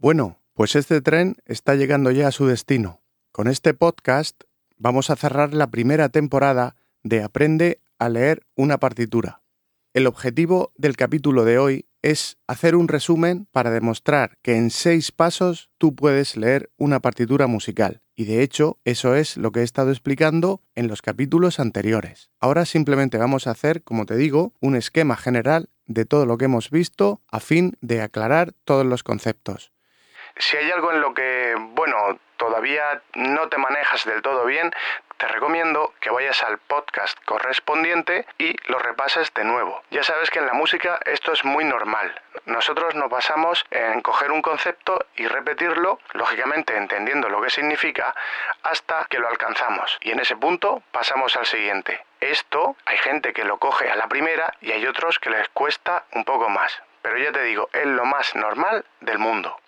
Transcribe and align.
Bueno, 0.00 0.38
pues 0.54 0.76
este 0.76 1.00
tren 1.00 1.38
está 1.44 1.74
llegando 1.74 2.12
ya 2.12 2.28
a 2.28 2.32
su 2.32 2.46
destino. 2.46 3.02
Con 3.32 3.48
este 3.48 3.74
podcast 3.74 4.44
vamos 4.76 5.10
a 5.10 5.16
cerrar 5.16 5.54
la 5.54 5.72
primera 5.72 6.08
temporada 6.08 6.76
de 7.02 7.24
Aprende 7.24 7.80
a 7.98 8.08
leer 8.08 8.46
una 8.54 8.78
partitura. 8.78 9.42
El 9.94 10.06
objetivo 10.06 10.72
del 10.76 10.96
capítulo 10.96 11.44
de 11.44 11.58
hoy 11.58 11.86
es 12.00 12.38
hacer 12.46 12.76
un 12.76 12.86
resumen 12.86 13.48
para 13.50 13.72
demostrar 13.72 14.38
que 14.40 14.54
en 14.54 14.70
seis 14.70 15.10
pasos 15.10 15.68
tú 15.78 15.96
puedes 15.96 16.36
leer 16.36 16.70
una 16.76 17.00
partitura 17.00 17.48
musical. 17.48 18.00
Y 18.14 18.24
de 18.24 18.44
hecho, 18.44 18.78
eso 18.84 19.16
es 19.16 19.36
lo 19.36 19.50
que 19.50 19.60
he 19.60 19.64
estado 19.64 19.90
explicando 19.90 20.62
en 20.76 20.86
los 20.86 21.02
capítulos 21.02 21.58
anteriores. 21.58 22.30
Ahora 22.38 22.66
simplemente 22.66 23.18
vamos 23.18 23.48
a 23.48 23.50
hacer, 23.50 23.82
como 23.82 24.06
te 24.06 24.14
digo, 24.14 24.54
un 24.60 24.76
esquema 24.76 25.16
general 25.16 25.70
de 25.86 26.04
todo 26.04 26.24
lo 26.24 26.38
que 26.38 26.44
hemos 26.44 26.70
visto 26.70 27.20
a 27.26 27.40
fin 27.40 27.76
de 27.80 28.00
aclarar 28.00 28.54
todos 28.64 28.86
los 28.86 29.02
conceptos. 29.02 29.72
Si 30.38 30.56
hay 30.56 30.70
algo 30.70 30.92
en 30.92 31.00
lo 31.00 31.14
que, 31.14 31.54
bueno, 31.58 32.18
todavía 32.36 33.02
no 33.14 33.48
te 33.48 33.58
manejas 33.58 34.04
del 34.04 34.22
todo 34.22 34.44
bien, 34.44 34.72
te 35.18 35.26
recomiendo 35.26 35.92
que 36.00 36.10
vayas 36.10 36.44
al 36.44 36.58
podcast 36.58 37.18
correspondiente 37.24 38.24
y 38.38 38.54
lo 38.70 38.78
repases 38.78 39.34
de 39.34 39.42
nuevo. 39.42 39.82
Ya 39.90 40.04
sabes 40.04 40.30
que 40.30 40.38
en 40.38 40.46
la 40.46 40.52
música 40.52 41.00
esto 41.06 41.32
es 41.32 41.44
muy 41.44 41.64
normal. 41.64 42.14
Nosotros 42.46 42.94
nos 42.94 43.10
basamos 43.10 43.66
en 43.72 44.00
coger 44.00 44.30
un 44.30 44.40
concepto 44.40 45.04
y 45.16 45.26
repetirlo, 45.26 45.98
lógicamente 46.12 46.76
entendiendo 46.76 47.28
lo 47.28 47.42
que 47.42 47.50
significa, 47.50 48.14
hasta 48.62 49.06
que 49.10 49.18
lo 49.18 49.28
alcanzamos. 49.28 49.98
Y 50.02 50.12
en 50.12 50.20
ese 50.20 50.36
punto 50.36 50.84
pasamos 50.92 51.36
al 51.36 51.46
siguiente. 51.46 52.04
Esto 52.20 52.76
hay 52.86 52.98
gente 52.98 53.32
que 53.32 53.44
lo 53.44 53.58
coge 53.58 53.90
a 53.90 53.96
la 53.96 54.06
primera 54.06 54.54
y 54.60 54.70
hay 54.70 54.86
otros 54.86 55.18
que 55.18 55.30
les 55.30 55.48
cuesta 55.48 56.04
un 56.12 56.24
poco 56.24 56.48
más. 56.48 56.80
Pero 57.02 57.18
ya 57.18 57.32
te 57.32 57.42
digo, 57.42 57.68
es 57.72 57.86
lo 57.86 58.04
más 58.04 58.36
normal 58.36 58.84
del 59.00 59.18
mundo. 59.18 59.58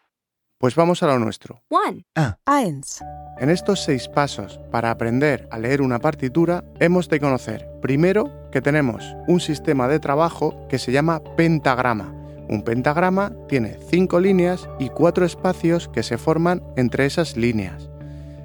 Pues 0.61 0.75
vamos 0.75 1.03
a 1.03 1.07
lo 1.07 1.19
nuestro. 1.19 1.63
One. 1.71 2.05
Ah. 2.15 2.37
Eins. 2.45 3.03
En 3.39 3.49
estos 3.49 3.83
seis 3.83 4.09
pasos 4.09 4.61
para 4.71 4.91
aprender 4.91 5.49
a 5.51 5.59
leer 5.59 5.81
una 5.81 6.01
partitura, 6.01 6.65
hemos 6.81 7.09
de 7.09 7.19
conocer 7.19 7.67
primero 7.81 8.31
que 8.53 8.61
tenemos 8.61 9.03
un 9.27 9.41
sistema 9.41 9.89
de 9.89 10.01
trabajo 10.01 10.69
que 10.69 10.79
se 10.79 10.93
llama 10.93 11.23
pentagrama. 11.35 12.13
Un 12.51 12.63
pentagrama 12.63 13.33
tiene 13.49 13.79
cinco 13.89 14.21
líneas 14.21 14.69
y 14.79 14.91
cuatro 14.91 15.25
espacios 15.25 15.89
que 15.89 16.03
se 16.03 16.19
forman 16.19 16.63
entre 16.77 17.07
esas 17.07 17.39
líneas. 17.39 17.89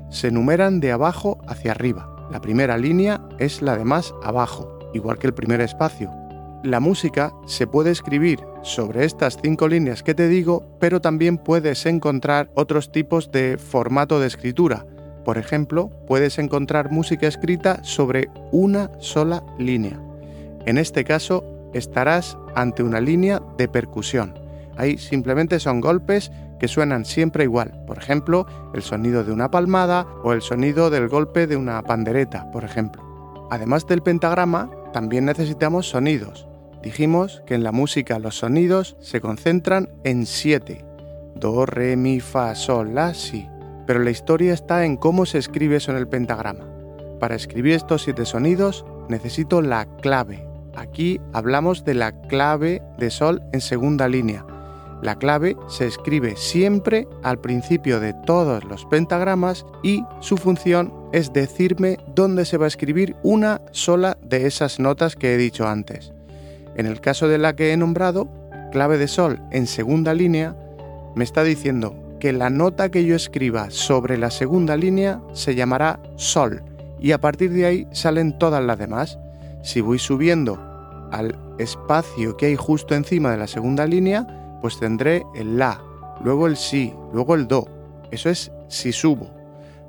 Se 0.10 0.32
numeran 0.32 0.80
de 0.80 0.94
abajo 0.94 1.40
hacia 1.50 1.72
arriba. 1.72 2.30
La 2.32 2.40
primera 2.40 2.78
línea 2.78 3.20
es 3.40 3.62
la 3.62 3.76
de 3.76 3.84
más 3.84 4.14
abajo, 4.24 4.80
igual 4.94 5.18
que 5.18 5.28
el 5.28 5.34
primer 5.34 5.60
espacio. 5.60 6.10
La 6.64 6.80
música 6.80 7.34
se 7.46 7.68
puede 7.68 7.92
escribir 7.92 8.40
sobre 8.66 9.06
estas 9.06 9.38
cinco 9.42 9.68
líneas 9.68 10.02
que 10.02 10.16
te 10.16 10.28
digo, 10.28 10.66
pero 10.80 11.00
también 11.00 11.38
puedes 11.38 11.86
encontrar 11.86 12.50
otros 12.56 12.92
tipos 12.92 13.32
de 13.32 13.60
formato 13.60 14.20
de 14.20 14.28
escritura. 14.28 14.88
Por 15.24 15.38
ejemplo, 15.38 15.92
puedes 16.08 16.40
encontrar 16.40 16.92
música 16.92 17.28
escrita 17.28 17.84
sobre 17.84 18.30
una 18.52 18.90
sola 19.00 19.44
línea. 19.60 20.00
En 20.66 20.80
este 20.80 21.04
caso, 21.04 21.44
estarás 21.76 22.38
ante 22.56 22.82
una 22.82 23.00
línea 23.00 23.40
de 23.58 23.68
percusión. 23.68 24.34
Ahí 24.78 24.98
simplemente 24.98 25.60
son 25.60 25.80
golpes 25.80 26.32
que 26.60 26.68
suenan 26.68 27.06
siempre 27.06 27.44
igual. 27.44 27.84
Por 27.86 28.00
ejemplo, 28.00 28.48
el 28.74 28.82
sonido 28.82 29.24
de 29.24 29.32
una 29.32 29.52
palmada 29.52 30.08
o 30.24 30.34
el 30.34 30.42
sonido 30.42 30.90
del 30.90 31.08
golpe 31.08 31.46
de 31.46 31.56
una 31.56 31.84
pandereta, 31.84 32.50
por 32.52 32.64
ejemplo. 32.64 33.04
Además 33.52 33.86
del 33.86 34.02
pentagrama, 34.02 34.72
también 34.92 35.26
necesitamos 35.26 35.88
sonidos. 35.88 36.48
Dijimos 36.86 37.42
que 37.48 37.56
en 37.56 37.64
la 37.64 37.72
música 37.72 38.20
los 38.20 38.38
sonidos 38.38 38.96
se 39.00 39.20
concentran 39.20 39.90
en 40.04 40.28
siete. 40.28 40.86
Do, 41.34 41.66
re, 41.66 41.98
mi, 41.98 42.20
fa, 42.20 42.54
sol, 42.54 42.94
la, 42.94 43.16
si. 43.16 43.50
Pero 43.88 44.02
la 44.02 44.12
historia 44.12 44.54
está 44.54 44.86
en 44.86 44.96
cómo 44.96 45.26
se 45.26 45.40
escribe 45.40 45.78
eso 45.78 45.90
en 45.90 45.98
el 45.98 46.08
pentagrama. 46.08 46.64
Para 47.20 47.34
escribir 47.34 47.74
estos 47.74 48.04
siete 48.04 48.24
sonidos 48.24 48.86
necesito 49.10 49.64
la 49.64 49.88
clave. 49.98 50.48
Aquí 50.76 51.20
hablamos 51.34 51.86
de 51.86 51.96
la 51.96 52.12
clave 52.28 52.84
de 53.00 53.10
sol 53.10 53.42
en 53.52 53.62
segunda 53.62 54.08
línea. 54.08 54.46
La 55.02 55.16
clave 55.16 55.58
se 55.68 55.88
escribe 55.88 56.36
siempre 56.36 57.08
al 57.24 57.42
principio 57.42 58.00
de 58.00 58.14
todos 58.28 58.64
los 58.64 58.86
pentagramas 58.86 59.66
y 59.82 60.04
su 60.20 60.38
función 60.38 60.94
es 61.14 61.34
decirme 61.34 61.98
dónde 62.14 62.46
se 62.46 62.58
va 62.58 62.66
a 62.66 62.68
escribir 62.68 63.16
una 63.24 63.62
sola 63.72 64.20
de 64.22 64.46
esas 64.46 64.80
notas 64.80 65.16
que 65.16 65.34
he 65.34 65.38
dicho 65.38 65.68
antes. 65.68 66.15
En 66.76 66.86
el 66.86 67.02
caso 67.02 67.28
de 67.28 67.38
la 67.38 67.56
que 67.56 67.72
he 67.72 67.78
nombrado, 67.78 68.28
clave 68.72 68.98
de 68.98 69.08
sol 69.08 69.40
en 69.52 69.68
segunda 69.68 70.14
línea, 70.14 70.56
me 71.16 71.24
está 71.24 71.44
diciendo 71.44 71.96
que 72.20 72.34
la 72.34 72.50
nota 72.50 72.90
que 72.90 73.06
yo 73.06 73.16
escriba 73.16 73.70
sobre 73.70 74.18
la 74.18 74.32
segunda 74.32 74.76
línea 74.76 75.22
se 75.34 75.56
llamará 75.56 76.00
sol 76.16 76.64
y 77.00 77.12
a 77.12 77.20
partir 77.20 77.52
de 77.52 77.66
ahí 77.66 77.88
salen 77.92 78.38
todas 78.38 78.64
las 78.64 78.78
demás. 78.78 79.20
Si 79.64 79.82
voy 79.82 80.00
subiendo 80.00 80.60
al 81.12 81.38
espacio 81.60 82.36
que 82.36 82.48
hay 82.48 82.56
justo 82.56 82.96
encima 82.96 83.32
de 83.32 83.38
la 83.38 83.48
segunda 83.48 83.86
línea, 83.86 84.58
pues 84.62 84.80
tendré 84.80 85.24
el 85.36 85.58
la, 85.58 85.82
luego 86.24 86.48
el 86.48 86.58
si, 86.58 86.94
luego 87.14 87.36
el 87.36 87.48
do. 87.48 87.68
Eso 88.12 88.30
es 88.30 88.52
si 88.68 88.92
subo. 88.92 89.30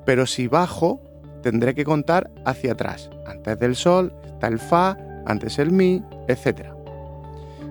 Pero 0.04 0.26
si 0.26 0.46
bajo, 0.46 1.00
tendré 1.42 1.74
que 1.74 1.84
contar 1.84 2.30
hacia 2.44 2.72
atrás. 2.72 3.10
Antes 3.26 3.58
del 3.58 3.76
sol 3.76 4.12
está 4.26 4.48
el 4.48 4.58
fa, 4.58 4.96
antes 5.26 5.58
el 5.58 5.72
mi, 5.72 6.02
etc. 6.28 6.75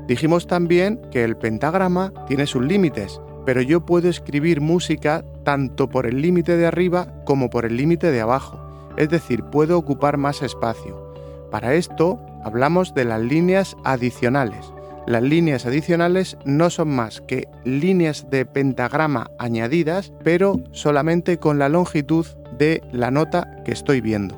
Dijimos 0.08 0.46
también 0.46 1.02
que 1.12 1.24
el 1.24 1.36
pentagrama 1.36 2.14
tiene 2.28 2.46
sus 2.46 2.64
límites, 2.64 3.20
pero 3.46 3.62
yo 3.62 3.86
puedo 3.86 4.08
escribir 4.08 4.62
música 4.62 5.24
tanto 5.44 5.90
por 5.90 6.06
el 6.06 6.22
límite 6.22 6.58
de 6.58 6.68
arriba 6.68 7.08
como 7.26 7.50
por 7.50 7.66
el 7.66 7.76
límite 7.78 8.12
de 8.12 8.22
abajo, 8.22 8.60
es 8.98 9.10
decir, 9.10 9.44
puedo 9.44 9.78
ocupar 9.78 10.18
más 10.18 10.42
espacio. 10.44 11.14
Para 11.50 11.74
esto 11.74 12.20
hablamos 12.44 12.94
de 12.94 13.06
las 13.06 13.22
líneas 13.22 13.76
adicionales. 13.84 14.72
Las 15.08 15.22
líneas 15.22 15.66
adicionales 15.66 16.38
no 16.46 16.70
son 16.70 16.90
más 16.90 17.22
que 17.22 17.48
líneas 17.64 18.28
de 18.30 18.46
pentagrama 18.46 19.30
añadidas, 19.38 20.12
pero 20.24 20.60
solamente 20.72 21.38
con 21.38 21.60
la 21.60 21.70
longitud 21.70 22.26
de 22.58 22.82
la 22.92 23.12
nota 23.12 23.64
que 23.64 23.72
estoy 23.72 24.02
viendo. 24.02 24.36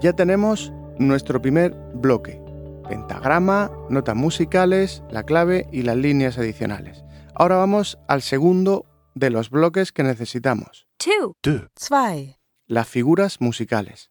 Ya 0.00 0.14
tenemos 0.14 0.72
nuestro 0.98 1.40
primer 1.42 1.74
bloque 1.94 2.43
pentagrama, 2.88 3.70
notas 3.90 4.16
musicales, 4.16 5.02
la 5.10 5.24
clave 5.24 5.66
y 5.72 5.82
las 5.82 5.96
líneas 5.96 6.38
adicionales. 6.38 7.04
Ahora 7.34 7.56
vamos 7.56 7.98
al 8.08 8.22
segundo 8.22 8.86
de 9.14 9.30
los 9.30 9.50
bloques 9.50 9.92
que 9.92 10.02
necesitamos. 10.02 10.86
Two. 10.98 11.34
Zwei. 11.76 12.36
Las 12.66 12.88
figuras 12.88 13.40
musicales. 13.40 14.10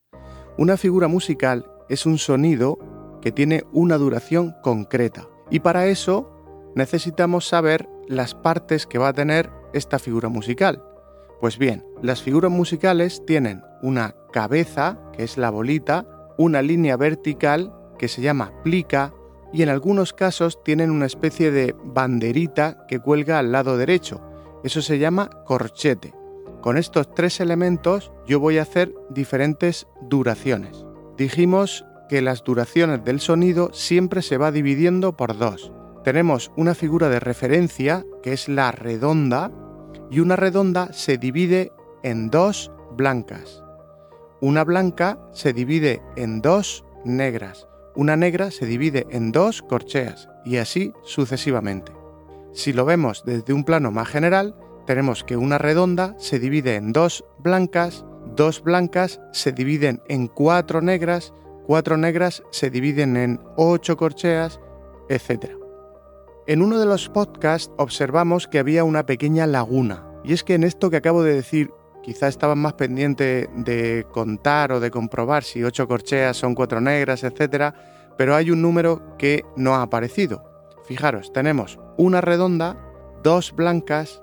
Una 0.57 0.77
figura 0.77 1.07
musical 1.07 1.65
es 1.89 2.05
un 2.05 2.17
sonido 2.17 2.77
que 3.21 3.31
tiene 3.31 3.63
una 3.71 3.97
duración 3.97 4.55
concreta 4.61 5.27
y 5.49 5.59
para 5.61 5.87
eso 5.87 6.29
necesitamos 6.75 7.47
saber 7.47 7.87
las 8.07 8.35
partes 8.35 8.85
que 8.85 8.97
va 8.97 9.09
a 9.09 9.13
tener 9.13 9.49
esta 9.73 9.99
figura 9.99 10.29
musical. 10.29 10.83
Pues 11.39 11.57
bien, 11.57 11.85
las 12.01 12.21
figuras 12.21 12.51
musicales 12.51 13.23
tienen 13.25 13.61
una 13.81 14.15
cabeza, 14.31 14.99
que 15.13 15.23
es 15.23 15.37
la 15.37 15.49
bolita, 15.49 16.05
una 16.37 16.61
línea 16.61 16.97
vertical 16.97 17.73
que 18.03 18.09
se 18.09 18.21
llama 18.21 18.51
plica 18.65 19.13
y 19.53 19.61
en 19.61 19.69
algunos 19.69 20.11
casos 20.11 20.61
tienen 20.61 20.91
una 20.91 21.05
especie 21.05 21.51
de 21.51 21.73
banderita 21.85 22.85
que 22.85 22.99
cuelga 22.99 23.39
al 23.39 23.53
lado 23.53 23.77
derecho. 23.77 24.19
Eso 24.61 24.81
se 24.81 24.99
llama 24.99 25.29
corchete. 25.45 26.13
Con 26.61 26.77
estos 26.77 27.15
tres 27.15 27.39
elementos 27.39 28.11
yo 28.27 28.41
voy 28.41 28.57
a 28.57 28.63
hacer 28.63 28.93
diferentes 29.09 29.87
duraciones. 30.01 30.85
Dijimos 31.15 31.85
que 32.09 32.21
las 32.21 32.43
duraciones 32.43 33.05
del 33.05 33.21
sonido 33.21 33.69
siempre 33.71 34.21
se 34.21 34.35
va 34.35 34.51
dividiendo 34.51 35.15
por 35.15 35.37
dos. 35.37 35.71
Tenemos 36.03 36.51
una 36.57 36.75
figura 36.75 37.07
de 37.07 37.21
referencia 37.21 38.05
que 38.21 38.33
es 38.33 38.49
la 38.49 38.73
redonda 38.73 39.49
y 40.11 40.19
una 40.19 40.35
redonda 40.35 40.91
se 40.91 41.17
divide 41.17 41.71
en 42.03 42.29
dos 42.29 42.69
blancas. 42.97 43.63
Una 44.41 44.65
blanca 44.65 45.25
se 45.31 45.53
divide 45.53 46.01
en 46.17 46.41
dos 46.41 46.83
negras 47.05 47.69
una 47.95 48.15
negra 48.15 48.51
se 48.51 48.65
divide 48.65 49.05
en 49.09 49.31
dos 49.31 49.61
corcheas 49.61 50.29
y 50.45 50.57
así 50.57 50.93
sucesivamente. 51.03 51.91
Si 52.53 52.73
lo 52.73 52.85
vemos 52.85 53.23
desde 53.25 53.53
un 53.53 53.63
plano 53.63 53.91
más 53.91 54.07
general, 54.07 54.55
tenemos 54.85 55.23
que 55.23 55.37
una 55.37 55.57
redonda 55.57 56.15
se 56.17 56.39
divide 56.39 56.75
en 56.75 56.91
dos 56.91 57.25
blancas, 57.39 58.05
dos 58.35 58.61
blancas 58.61 59.21
se 59.31 59.51
dividen 59.51 60.01
en 60.07 60.27
cuatro 60.27 60.81
negras, 60.81 61.33
cuatro 61.65 61.97
negras 61.97 62.43
se 62.51 62.69
dividen 62.69 63.17
en 63.17 63.39
ocho 63.55 63.97
corcheas, 63.97 64.59
etc. 65.09 65.51
En 66.45 66.61
uno 66.61 66.79
de 66.79 66.85
los 66.85 67.09
podcasts 67.09 67.71
observamos 67.77 68.47
que 68.47 68.59
había 68.59 68.83
una 68.83 69.05
pequeña 69.05 69.47
laguna, 69.47 70.05
y 70.23 70.33
es 70.33 70.43
que 70.43 70.55
en 70.55 70.63
esto 70.63 70.89
que 70.89 70.97
acabo 70.97 71.23
de 71.23 71.33
decir 71.33 71.71
quizá 72.03 72.27
estaban 72.27 72.59
más 72.59 72.73
pendientes 72.73 73.47
de 73.55 74.05
contar 74.11 74.71
o 74.71 74.79
de 74.79 74.91
comprobar 74.91 75.43
si 75.43 75.63
ocho 75.63 75.87
corcheas 75.87 76.37
son 76.37 76.53
cuatro 76.53 76.81
negras, 76.81 77.23
etc. 77.23 77.73
Pero 78.17 78.35
hay 78.35 78.51
un 78.51 78.61
número 78.61 79.17
que 79.17 79.43
no 79.55 79.75
ha 79.75 79.81
aparecido. 79.81 80.43
Fijaros, 80.85 81.31
tenemos 81.33 81.79
una 81.97 82.21
redonda, 82.21 82.77
dos 83.23 83.53
blancas, 83.55 84.21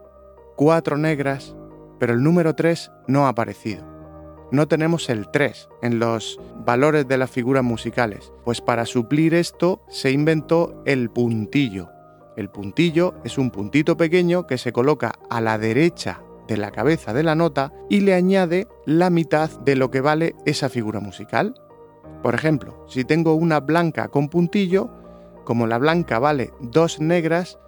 cuatro 0.56 0.98
negras, 0.98 1.56
pero 1.98 2.12
el 2.12 2.22
número 2.22 2.54
3 2.54 2.92
no 3.08 3.26
ha 3.26 3.30
aparecido. 3.30 3.84
No 4.52 4.68
tenemos 4.68 5.08
el 5.08 5.30
3 5.30 5.68
en 5.82 5.98
los 5.98 6.40
valores 6.64 7.06
de 7.06 7.18
las 7.18 7.30
figuras 7.30 7.62
musicales, 7.62 8.32
pues 8.44 8.60
para 8.60 8.84
suplir 8.84 9.32
esto 9.32 9.82
se 9.88 10.10
inventó 10.10 10.82
el 10.86 11.10
puntillo. 11.10 11.88
El 12.36 12.50
puntillo 12.50 13.14
es 13.24 13.38
un 13.38 13.50
puntito 13.50 13.96
pequeño 13.96 14.46
que 14.46 14.58
se 14.58 14.72
coloca 14.72 15.12
a 15.30 15.40
la 15.40 15.56
derecha 15.58 16.22
de 16.50 16.56
la 16.56 16.72
cabeza 16.72 17.14
de 17.14 17.22
la 17.22 17.36
nota 17.36 17.72
y 17.88 18.00
le 18.00 18.12
añade 18.12 18.66
la 18.84 19.08
mitad 19.08 19.48
de 19.60 19.76
lo 19.76 19.92
que 19.92 20.00
vale 20.00 20.34
esa 20.46 20.68
figura 20.68 20.98
musical. 20.98 21.54
Por 22.24 22.34
ejemplo, 22.34 22.84
si 22.88 23.04
tengo 23.04 23.34
una 23.34 23.60
blanca 23.60 24.08
con 24.08 24.28
puntillo, 24.28 24.90
como 25.44 25.68
la 25.68 25.78
blanca 25.78 26.18
vale 26.18 26.52
dos 26.60 27.00
negras, 27.00 27.60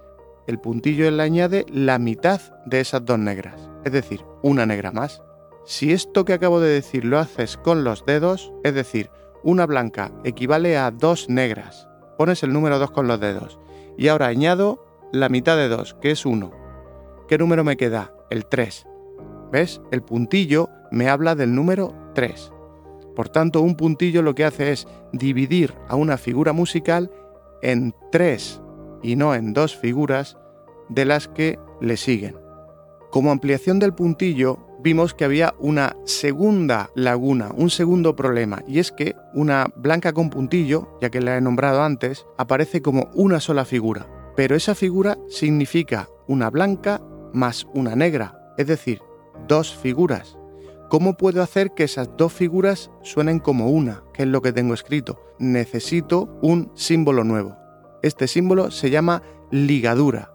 el 0.49 0.59
puntillo 0.59 1.09
le 1.13 1.23
añade 1.23 1.65
la 1.69 2.01
mitad 2.01 2.41
de 2.67 2.81
esas 2.81 3.05
dos 3.05 3.21
negras, 3.21 3.71
es 3.85 3.93
decir, 3.93 4.25
una 4.43 4.67
negra 4.67 4.91
más. 4.91 5.23
Si 5.65 5.93
esto 5.93 6.25
que 6.25 6.33
acabo 6.33 6.59
de 6.59 6.71
decir 6.71 7.05
lo 7.05 7.21
haces 7.21 7.57
con 7.57 7.85
los 7.85 8.05
dedos, 8.05 8.53
es 8.65 8.75
decir, 8.75 9.11
una 9.45 9.65
blanca 9.65 10.11
equivale 10.25 10.77
a 10.77 10.91
dos 10.91 11.29
negras, 11.29 11.87
pones 12.19 12.43
el 12.43 12.53
número 12.53 12.81
2 12.81 12.91
con 12.91 13.07
los 13.07 13.21
dedos 13.21 13.61
y 13.97 14.09
ahora 14.09 14.27
añado 14.27 14.85
la 15.13 15.29
mitad 15.29 15.57
de 15.57 15.69
2, 15.69 15.95
que 16.01 16.11
es 16.11 16.27
1. 16.27 16.51
¿Qué 17.29 17.39
número 17.39 17.63
me 17.63 17.77
queda? 17.77 18.13
El 18.33 18.47
3. 18.47 18.87
¿Ves? 19.53 19.83
El 19.91 20.01
puntillo 20.01 20.71
me 20.91 21.11
habla 21.11 21.35
del 21.35 21.55
número 21.55 21.93
3. 22.15 22.51
Por 23.15 23.29
tanto, 23.29 23.61
un 23.61 23.77
puntillo 23.77 24.23
lo 24.23 24.35
que 24.35 24.47
hace 24.47 24.73
es 24.73 24.89
dividir 25.13 25.75
a 25.87 25.97
una 25.97 26.17
figura 26.17 26.55
musical 26.55 27.11
en 27.61 27.95
tres 28.11 28.63
y 29.03 29.17
no 29.17 29.35
en 29.35 29.53
dos 29.53 29.77
figuras 29.77 30.39
de 30.89 31.05
las 31.05 31.29
que 31.29 31.59
le 31.83 31.99
siguen. 31.99 32.39
Como 33.11 33.33
ampliación 33.33 33.79
del 33.79 33.93
puntillo, 33.93 34.67
vimos 34.81 35.13
que 35.13 35.27
había 35.27 35.55
una 35.59 35.95
segunda 36.07 36.89
laguna, 36.95 37.51
un 37.55 37.69
segundo 37.69 38.17
problema, 38.17 38.63
y 38.67 38.79
es 38.79 38.93
que 38.93 39.15
una 39.35 39.67
blanca 39.77 40.15
con 40.15 40.31
puntillo, 40.31 40.97
ya 41.03 41.11
que 41.11 41.21
la 41.21 41.37
he 41.37 41.43
nombrado 41.43 41.83
antes, 41.83 42.25
aparece 42.39 42.81
como 42.81 43.11
una 43.13 43.41
sola 43.41 43.67
figura, 43.67 44.07
pero 44.35 44.57
esa 44.57 44.75
figura 44.75 45.19
significa 45.29 46.09
una 46.27 46.49
blanca 46.49 47.03
más 47.33 47.67
una 47.75 47.97
negra, 47.97 48.55
es 48.59 48.67
decir, 48.67 49.01
dos 49.49 49.75
figuras. 49.75 50.37
¿Cómo 50.89 51.17
puedo 51.17 51.43
hacer 51.43 51.73
que 51.73 51.85
esas 51.85 52.11
dos 52.19 52.33
figuras 52.33 52.91
suenen 53.03 53.39
como 53.39 53.71
una, 53.71 54.03
que 54.13 54.25
es 54.25 54.29
lo 54.29 54.43
que 54.43 54.53
tengo 54.53 54.75
escrito? 54.75 55.19
Necesito 55.39 56.39
un 56.43 56.71
símbolo 56.75 57.25
nuevo. 57.25 57.57
Este 58.03 58.29
símbolo 58.29 58.71
se 58.71 58.91
llama 58.91 59.23
ligadura, 59.51 60.33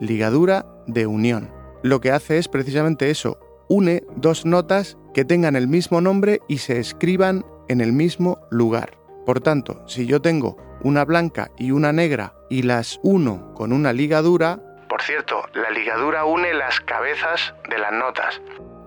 ligadura 0.00 0.66
de 0.86 1.06
unión. 1.06 1.50
Lo 1.82 2.00
que 2.00 2.12
hace 2.12 2.38
es 2.38 2.48
precisamente 2.48 3.10
eso, 3.10 3.38
une 3.68 4.04
dos 4.16 4.46
notas 4.46 4.96
que 5.12 5.24
tengan 5.24 5.56
el 5.56 5.68
mismo 5.68 6.00
nombre 6.00 6.40
y 6.48 6.58
se 6.58 6.78
escriban 6.78 7.44
en 7.68 7.80
el 7.80 7.92
mismo 7.92 8.38
lugar. 8.50 8.98
Por 9.26 9.40
tanto, 9.40 9.82
si 9.86 10.06
yo 10.06 10.20
tengo 10.22 10.56
una 10.82 11.04
blanca 11.04 11.50
y 11.58 11.72
una 11.72 11.92
negra 11.92 12.34
y 12.48 12.62
las 12.62 12.98
uno 13.02 13.52
con 13.54 13.72
una 13.72 13.92
ligadura, 13.92 14.62
cierto, 15.10 15.42
la 15.54 15.70
ligadura 15.70 16.24
une 16.24 16.54
las 16.54 16.78
cabezas 16.78 17.52
de 17.68 17.78
las 17.78 17.92
notas. 17.92 18.40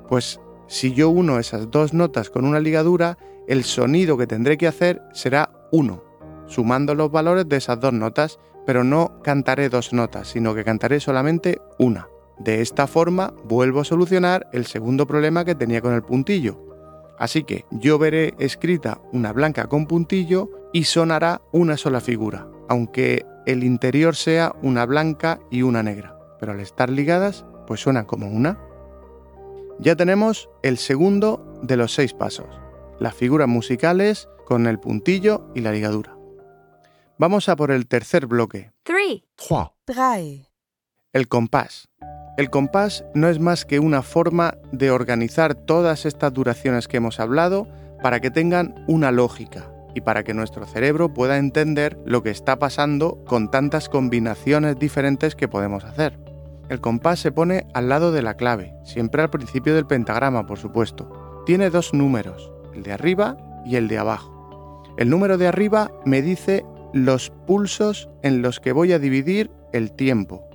Pues 0.08 0.40
si 0.68 0.94
yo 0.94 1.10
uno 1.10 1.38
esas 1.38 1.70
dos 1.70 1.94
notas 1.94 2.30
con 2.30 2.46
una 2.46 2.62
ligadura, 2.62 3.18
el 3.46 3.66
sonido 3.66 4.18
que 4.18 4.26
tendré 4.26 4.58
que 4.58 4.68
hacer 4.68 5.02
será 5.12 5.52
uno, 5.74 6.02
sumando 6.48 6.96
los 6.96 7.12
valores 7.12 7.50
de 7.50 7.58
esas 7.58 7.78
dos 7.82 7.92
notas, 7.92 8.40
pero 8.66 8.86
no 8.86 9.20
cantaré 9.22 9.68
dos 9.68 9.92
notas, 9.92 10.30
sino 10.30 10.56
que 10.56 10.64
cantaré 10.64 11.02
solamente 11.02 11.60
una. 11.78 12.08
De 12.40 12.62
esta 12.62 12.88
forma 12.88 13.34
vuelvo 13.44 13.82
a 13.82 13.86
solucionar 13.86 14.48
el 14.54 14.66
segundo 14.66 15.06
problema 15.06 15.44
que 15.44 15.56
tenía 15.56 15.82
con 15.82 15.94
el 15.94 16.04
puntillo. 16.04 16.58
Así 17.20 17.44
que 17.44 17.66
yo 17.70 18.00
veré 18.00 18.34
escrita 18.40 19.02
una 19.12 19.34
blanca 19.34 19.68
con 19.68 19.88
puntillo 19.88 20.50
y 20.72 20.86
sonará 20.86 21.42
una 21.52 21.76
sola 21.76 22.00
figura, 22.00 22.48
aunque 22.70 23.26
el 23.46 23.66
interior 23.66 24.16
sea 24.16 24.56
una 24.62 24.86
blanca 24.86 25.40
y 25.52 25.64
una 25.64 25.84
negra. 25.84 26.13
Pero 26.44 26.52
al 26.52 26.60
estar 26.60 26.90
ligadas, 26.90 27.46
pues 27.68 27.80
suenan 27.80 28.04
como 28.04 28.28
una. 28.28 28.60
Ya 29.80 29.96
tenemos 29.96 30.50
el 30.62 30.78
segundo 30.78 31.58
de 31.64 31.78
los 31.78 31.94
seis 31.94 32.14
pasos, 32.14 32.60
las 33.00 33.14
figuras 33.14 33.48
musicales 33.48 34.28
con 34.46 34.68
el 34.68 34.78
puntillo 34.78 35.50
y 35.56 35.62
la 35.62 35.72
ligadura. 35.72 36.18
Vamos 37.18 37.48
a 37.48 37.56
por 37.56 37.72
el 37.72 37.88
tercer 37.88 38.28
bloque. 38.28 38.74
El 41.14 41.30
compás. 41.30 41.88
El 42.36 42.50
compás 42.50 43.06
no 43.14 43.30
es 43.30 43.40
más 43.40 43.64
que 43.64 43.80
una 43.80 44.02
forma 44.02 44.58
de 44.74 44.92
organizar 44.92 45.56
todas 45.56 46.06
estas 46.06 46.34
duraciones 46.34 46.90
que 46.90 46.98
hemos 46.98 47.22
hablado 47.22 47.70
para 48.02 48.20
que 48.20 48.32
tengan 48.32 48.84
una 48.90 49.14
lógica 49.14 49.72
y 49.96 50.02
para 50.02 50.26
que 50.26 50.34
nuestro 50.34 50.66
cerebro 50.66 51.14
pueda 51.14 51.38
entender 51.38 51.98
lo 52.04 52.22
que 52.22 52.32
está 52.32 52.60
pasando 52.60 53.24
con 53.24 53.50
tantas 53.50 53.88
combinaciones 53.88 54.78
diferentes 54.78 55.38
que 55.38 55.48
podemos 55.48 55.86
hacer. 55.86 56.33
El 56.70 56.80
compás 56.82 57.20
se 57.20 57.32
pone 57.32 57.68
al 57.74 57.90
lado 57.90 58.12
de 58.12 58.22
la 58.22 58.36
clave, 58.36 58.74
siempre 58.84 59.22
al 59.22 59.30
principio 59.30 59.76
del 59.76 59.86
pentagrama, 59.86 60.46
por 60.46 60.58
supuesto. 60.58 61.44
Tiene 61.46 61.70
dos 61.70 61.94
números, 61.94 62.52
el 62.74 62.84
de 62.84 62.94
arriba 62.94 63.38
y 63.66 63.76
el 63.76 63.88
de 63.88 63.98
abajo. 63.98 64.84
El 64.98 65.10
número 65.10 65.38
de 65.38 65.48
arriba 65.48 65.92
me 66.06 66.22
dice 66.22 66.66
los 66.94 67.32
pulsos 67.48 68.10
en 68.22 68.42
los 68.42 68.60
que 68.60 68.72
voy 68.72 68.94
a 68.94 69.00
dividir 69.00 69.52
el 69.74 69.92
tiempo. 69.92 70.48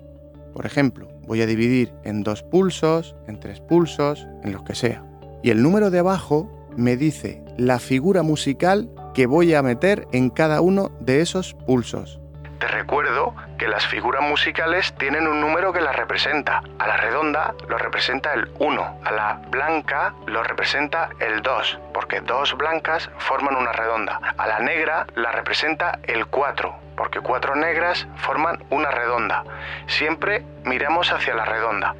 Por 0.55 0.64
ejemplo, 0.64 1.08
voy 1.26 1.43
a 1.43 1.46
dividir 1.46 1.93
en 2.05 2.22
dos 2.22 2.43
pulsos, 2.43 3.14
en 3.26 3.38
tres 3.38 3.60
pulsos, 3.60 4.26
en 4.43 4.52
los 4.52 4.62
que 4.62 4.75
sea. 4.75 5.05
Y 5.43 5.50
el 5.50 5.62
número 5.62 5.90
de 5.90 5.99
abajo 5.99 6.50
me 6.76 6.96
dice 6.96 7.43
la 7.56 7.78
figura 7.81 8.22
musical 8.22 8.90
que 9.14 9.26
voy 9.26 9.52
a 9.55 9.62
meter 9.62 10.06
en 10.12 10.31
cada 10.31 10.60
uno 10.60 10.90
de 11.00 11.20
esos 11.20 11.55
pulsos. 11.66 12.18
Te 12.58 12.66
recuerdo 12.66 13.34
que 13.56 13.69
las 13.69 13.87
figuras 13.87 14.22
musicales 14.22 14.93
tienen 14.99 15.28
un 15.28 15.40
número 15.40 15.72
que 15.72 15.81
las 15.81 15.94
representa. 15.94 16.62
A 16.81 16.88
la 16.88 16.96
redonda 16.96 17.55
lo 17.69 17.78
representa 17.78 18.32
el 18.34 18.50
1, 18.58 19.00
a 19.05 19.12
la 19.12 19.40
blanca 19.49 20.14
lo 20.26 20.43
representa 20.43 21.10
el 21.20 21.40
2, 21.43 21.78
porque 21.94 22.20
dos 22.20 22.56
blancas 22.56 23.10
forman 23.19 23.55
una 23.55 23.70
redonda. 23.70 24.20
A 24.37 24.46
la 24.49 24.58
negra 24.58 25.06
la 25.14 25.31
representa 25.31 26.00
el 26.02 26.26
4, 26.26 26.75
porque 26.96 27.20
cuatro 27.20 27.55
negras 27.55 28.08
forman 28.16 28.64
una 28.70 28.90
redonda. 28.90 29.44
Siempre 29.87 30.44
miramos 30.64 31.12
hacia 31.12 31.37
la 31.37 31.44
redonda. 31.44 31.94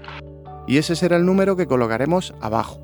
Y 0.67 0.79
ese 0.79 0.97
será 0.97 1.17
el 1.17 1.25
número 1.25 1.57
que 1.57 1.69
colocaremos 1.69 2.35
abajo. 2.43 2.81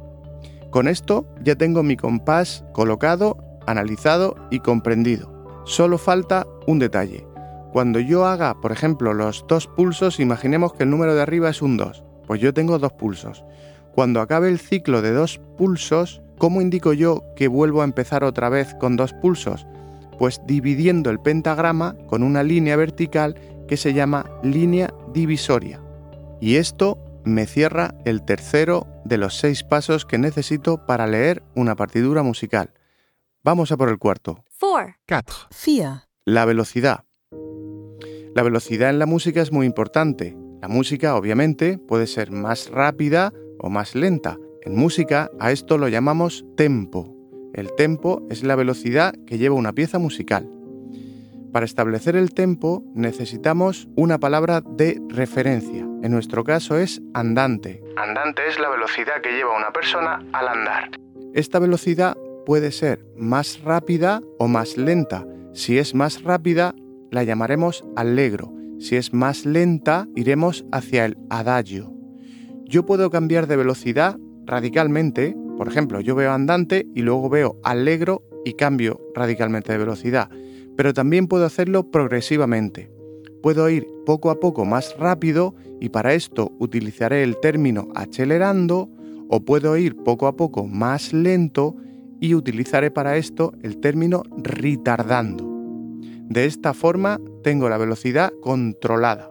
Con 0.70 0.86
esto 0.86 1.26
ya 1.40 1.56
tengo 1.56 1.82
mi 1.82 1.96
compás 1.96 2.64
colocado, 2.72 3.36
analizado 3.66 4.36
y 4.50 4.60
comprendido. 4.60 5.32
Solo 5.64 5.98
falta 5.98 6.46
un 6.66 6.78
detalle 6.78 7.33
cuando 7.74 7.98
yo 7.98 8.24
haga, 8.24 8.60
por 8.60 8.70
ejemplo, 8.70 9.14
los 9.14 9.46
dos 9.48 9.66
pulsos, 9.66 10.20
imaginemos 10.20 10.72
que 10.74 10.84
el 10.84 10.90
número 10.90 11.16
de 11.16 11.22
arriba 11.22 11.50
es 11.50 11.60
un 11.60 11.76
2. 11.76 12.04
Pues 12.24 12.40
yo 12.40 12.54
tengo 12.54 12.78
dos 12.78 12.92
pulsos. 12.92 13.44
Cuando 13.92 14.20
acabe 14.20 14.48
el 14.48 14.60
ciclo 14.60 15.02
de 15.02 15.10
dos 15.10 15.40
pulsos, 15.58 16.22
¿cómo 16.38 16.60
indico 16.60 16.92
yo 16.92 17.24
que 17.34 17.48
vuelvo 17.48 17.80
a 17.80 17.84
empezar 17.84 18.22
otra 18.22 18.48
vez 18.48 18.76
con 18.76 18.94
dos 18.94 19.12
pulsos? 19.14 19.66
Pues 20.20 20.40
dividiendo 20.46 21.10
el 21.10 21.18
pentagrama 21.18 21.96
con 22.06 22.22
una 22.22 22.44
línea 22.44 22.76
vertical 22.76 23.34
que 23.66 23.76
se 23.76 23.92
llama 23.92 24.24
línea 24.44 24.94
divisoria. 25.12 25.80
Y 26.40 26.54
esto 26.54 26.96
me 27.24 27.44
cierra 27.44 27.96
el 28.04 28.22
tercero 28.22 28.86
de 29.04 29.18
los 29.18 29.36
seis 29.36 29.64
pasos 29.64 30.06
que 30.06 30.16
necesito 30.16 30.86
para 30.86 31.08
leer 31.08 31.42
una 31.56 31.74
partitura 31.74 32.22
musical. 32.22 32.72
Vamos 33.42 33.72
a 33.72 33.76
por 33.76 33.88
el 33.88 33.98
cuarto. 33.98 34.44
4. 35.08 35.34
La 36.24 36.44
velocidad. 36.44 37.02
La 38.34 38.42
velocidad 38.42 38.90
en 38.90 38.98
la 38.98 39.06
música 39.06 39.40
es 39.42 39.52
muy 39.52 39.64
importante. 39.64 40.36
La 40.60 40.66
música, 40.66 41.14
obviamente, 41.14 41.78
puede 41.78 42.08
ser 42.08 42.32
más 42.32 42.68
rápida 42.68 43.32
o 43.60 43.70
más 43.70 43.94
lenta. 43.94 44.38
En 44.62 44.74
música 44.74 45.30
a 45.38 45.52
esto 45.52 45.78
lo 45.78 45.86
llamamos 45.86 46.44
tempo. 46.56 47.14
El 47.54 47.72
tempo 47.76 48.26
es 48.30 48.42
la 48.42 48.56
velocidad 48.56 49.14
que 49.24 49.38
lleva 49.38 49.54
una 49.54 49.72
pieza 49.72 50.00
musical. 50.00 50.50
Para 51.52 51.64
establecer 51.64 52.16
el 52.16 52.34
tempo 52.34 52.82
necesitamos 52.92 53.86
una 53.94 54.18
palabra 54.18 54.62
de 54.66 55.00
referencia. 55.10 55.86
En 56.02 56.10
nuestro 56.10 56.42
caso 56.42 56.76
es 56.76 57.00
andante. 57.14 57.84
Andante 57.96 58.42
es 58.48 58.58
la 58.58 58.68
velocidad 58.68 59.22
que 59.22 59.30
lleva 59.30 59.56
una 59.56 59.72
persona 59.72 60.26
al 60.32 60.48
andar. 60.48 60.90
Esta 61.34 61.60
velocidad 61.60 62.16
puede 62.44 62.72
ser 62.72 63.06
más 63.16 63.60
rápida 63.62 64.22
o 64.40 64.48
más 64.48 64.76
lenta. 64.76 65.24
Si 65.52 65.78
es 65.78 65.94
más 65.94 66.24
rápida, 66.24 66.74
la 67.14 67.22
llamaremos 67.22 67.84
allegro. 67.94 68.52
Si 68.80 68.96
es 68.96 69.14
más 69.14 69.46
lenta, 69.46 70.08
iremos 70.16 70.66
hacia 70.72 71.04
el 71.04 71.16
adagio. 71.30 71.94
Yo 72.64 72.84
puedo 72.84 73.08
cambiar 73.08 73.46
de 73.46 73.56
velocidad 73.56 74.18
radicalmente, 74.44 75.36
por 75.56 75.68
ejemplo, 75.68 76.00
yo 76.00 76.16
veo 76.16 76.32
andante 76.32 76.86
y 76.92 77.02
luego 77.02 77.30
veo 77.30 77.56
allegro 77.62 78.24
y 78.44 78.54
cambio 78.54 79.00
radicalmente 79.14 79.72
de 79.72 79.78
velocidad, 79.78 80.28
pero 80.76 80.92
también 80.92 81.28
puedo 81.28 81.46
hacerlo 81.46 81.90
progresivamente. 81.90 82.90
Puedo 83.42 83.68
ir 83.70 83.86
poco 84.04 84.30
a 84.30 84.40
poco 84.40 84.64
más 84.64 84.96
rápido 84.98 85.54
y 85.80 85.90
para 85.90 86.14
esto 86.14 86.50
utilizaré 86.58 87.22
el 87.22 87.38
término 87.38 87.88
acelerando 87.94 88.90
o 89.28 89.44
puedo 89.44 89.76
ir 89.76 89.96
poco 89.96 90.26
a 90.26 90.34
poco 90.36 90.66
más 90.66 91.12
lento 91.12 91.76
y 92.20 92.34
utilizaré 92.34 92.90
para 92.90 93.16
esto 93.16 93.52
el 93.62 93.78
término 93.78 94.24
retardando. 94.36 95.53
De 96.28 96.46
esta 96.46 96.74
forma 96.74 97.20
tengo 97.42 97.68
la 97.68 97.78
velocidad 97.78 98.32
controlada. 98.40 99.30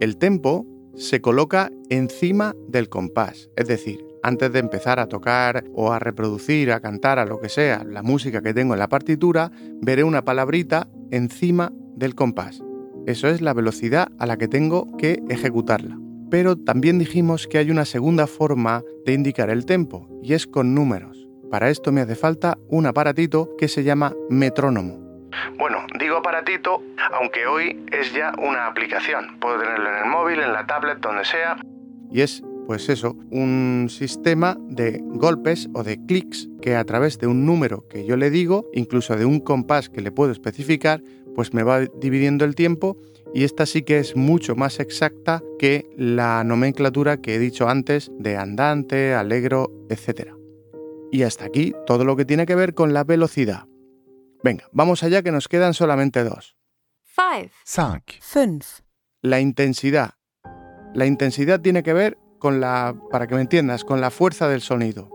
El 0.00 0.16
tempo 0.18 0.66
se 0.94 1.20
coloca 1.20 1.70
encima 1.88 2.54
del 2.68 2.88
compás, 2.88 3.50
es 3.56 3.66
decir, 3.66 4.04
antes 4.22 4.52
de 4.52 4.58
empezar 4.58 4.98
a 4.98 5.06
tocar 5.06 5.64
o 5.72 5.92
a 5.92 5.98
reproducir, 5.98 6.72
a 6.72 6.80
cantar, 6.80 7.18
a 7.18 7.24
lo 7.24 7.38
que 7.38 7.48
sea, 7.48 7.84
la 7.84 8.02
música 8.02 8.42
que 8.42 8.52
tengo 8.52 8.74
en 8.74 8.80
la 8.80 8.88
partitura, 8.88 9.52
veré 9.80 10.04
una 10.04 10.24
palabrita 10.24 10.88
encima 11.10 11.72
del 11.94 12.14
compás. 12.14 12.62
Eso 13.06 13.28
es 13.28 13.40
la 13.40 13.54
velocidad 13.54 14.08
a 14.18 14.26
la 14.26 14.36
que 14.36 14.48
tengo 14.48 14.96
que 14.96 15.22
ejecutarla. 15.28 15.96
Pero 16.28 16.56
también 16.56 16.98
dijimos 16.98 17.46
que 17.46 17.58
hay 17.58 17.70
una 17.70 17.84
segunda 17.84 18.26
forma 18.26 18.82
de 19.04 19.12
indicar 19.12 19.48
el 19.48 19.64
tempo, 19.64 20.08
y 20.22 20.32
es 20.32 20.46
con 20.48 20.74
números. 20.74 21.28
Para 21.50 21.70
esto 21.70 21.92
me 21.92 22.00
hace 22.00 22.16
falta 22.16 22.58
un 22.68 22.86
aparatito 22.86 23.54
que 23.56 23.68
se 23.68 23.84
llama 23.84 24.12
metrónomo. 24.28 25.05
Bueno, 25.58 25.78
digo 25.98 26.16
aparatito, 26.18 26.82
aunque 27.12 27.46
hoy 27.46 27.84
es 27.92 28.12
ya 28.12 28.32
una 28.38 28.66
aplicación. 28.66 29.38
Puedo 29.40 29.58
tenerlo 29.58 29.88
en 29.88 30.04
el 30.04 30.10
móvil, 30.10 30.40
en 30.40 30.52
la 30.52 30.66
tablet, 30.66 30.98
donde 30.98 31.24
sea. 31.24 31.56
Y 32.10 32.20
es, 32.20 32.42
pues 32.66 32.88
eso, 32.88 33.16
un 33.30 33.88
sistema 33.90 34.56
de 34.60 35.00
golpes 35.02 35.68
o 35.74 35.82
de 35.82 35.98
clics 36.06 36.48
que 36.60 36.76
a 36.76 36.84
través 36.84 37.18
de 37.18 37.26
un 37.26 37.46
número 37.46 37.86
que 37.88 38.04
yo 38.04 38.16
le 38.16 38.30
digo, 38.30 38.68
incluso 38.72 39.16
de 39.16 39.24
un 39.24 39.40
compás 39.40 39.88
que 39.88 40.00
le 40.00 40.12
puedo 40.12 40.32
especificar, 40.32 41.02
pues 41.34 41.52
me 41.52 41.62
va 41.62 41.80
dividiendo 41.80 42.44
el 42.44 42.54
tiempo 42.54 42.96
y 43.34 43.44
esta 43.44 43.66
sí 43.66 43.82
que 43.82 43.98
es 43.98 44.16
mucho 44.16 44.56
más 44.56 44.80
exacta 44.80 45.42
que 45.58 45.90
la 45.96 46.42
nomenclatura 46.44 47.18
que 47.18 47.34
he 47.34 47.38
dicho 47.38 47.68
antes 47.68 48.10
de 48.18 48.36
andante, 48.36 49.14
alegro, 49.14 49.70
etc. 49.90 50.30
Y 51.12 51.22
hasta 51.22 51.44
aquí 51.44 51.74
todo 51.86 52.04
lo 52.04 52.16
que 52.16 52.24
tiene 52.24 52.46
que 52.46 52.54
ver 52.54 52.72
con 52.72 52.94
la 52.94 53.04
velocidad. 53.04 53.66
Venga, 54.42 54.64
vamos 54.72 55.02
allá 55.02 55.22
que 55.22 55.32
nos 55.32 55.48
quedan 55.48 55.74
solamente 55.74 56.24
dos. 56.24 56.56
Cinco. 57.64 58.02
La 59.22 59.40
intensidad. 59.40 60.10
La 60.94 61.06
intensidad 61.06 61.60
tiene 61.60 61.82
que 61.82 61.92
ver 61.92 62.18
con 62.38 62.60
la, 62.60 62.94
para 63.10 63.26
que 63.26 63.34
me 63.34 63.40
entiendas, 63.40 63.84
con 63.84 64.00
la 64.00 64.10
fuerza 64.10 64.48
del 64.48 64.60
sonido. 64.60 65.10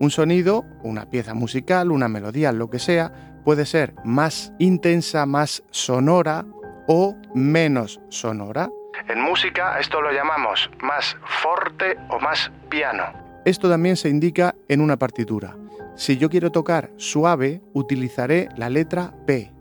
Un 0.00 0.10
sonido, 0.10 0.64
una 0.82 1.10
pieza 1.10 1.34
musical, 1.34 1.92
una 1.92 2.08
melodía, 2.08 2.52
lo 2.52 2.70
que 2.70 2.78
sea, 2.78 3.40
puede 3.44 3.66
ser 3.66 3.94
más 4.04 4.52
intensa, 4.58 5.26
más 5.26 5.62
sonora 5.70 6.44
o 6.88 7.16
menos 7.34 8.00
sonora. 8.08 8.68
En 9.08 9.20
música 9.20 9.78
esto 9.78 10.00
lo 10.00 10.12
llamamos 10.12 10.70
más 10.82 11.16
forte 11.42 11.96
o 12.08 12.18
más 12.20 12.50
piano. 12.68 13.04
Esto 13.44 13.68
también 13.68 13.96
se 13.96 14.08
indica 14.08 14.54
en 14.68 14.80
una 14.80 14.96
partitura. 14.96 15.56
Si 15.94 16.16
yo 16.16 16.30
quiero 16.30 16.50
tocar 16.50 16.90
suave, 16.96 17.60
utilizaré 17.72 18.48
la 18.56 18.70
letra 18.70 19.14
P, 19.26 19.52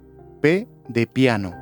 P 0.42 0.68
de 0.88 1.08
piano. 1.08 1.56